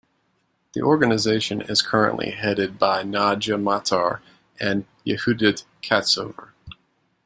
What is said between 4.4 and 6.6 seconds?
and Yehudit Katsover.